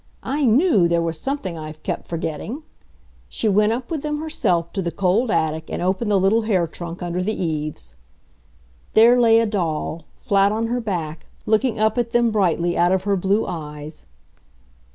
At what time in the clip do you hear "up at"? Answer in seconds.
11.77-12.13